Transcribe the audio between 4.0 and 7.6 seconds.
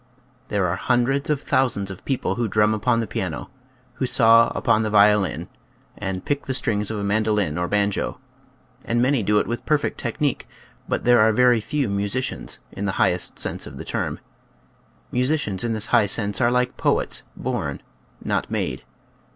who saw upon the violin, and pick the strings of a mandolin